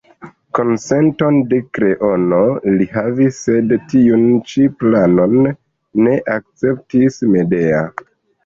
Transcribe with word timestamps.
Konsenton 0.59 1.35
de 1.51 1.59
Kreono 1.77 2.39
li 2.79 2.87
havis, 2.95 3.43
sed 3.49 3.75
tiun 3.93 4.25
ĉi 4.53 4.67
planon 4.81 5.39
ne 6.09 6.17
akceptis 6.39 7.25
Medea. 7.37 7.89